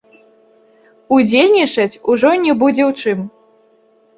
[1.17, 3.19] Удзельнічаць ужо не будзе ў чым.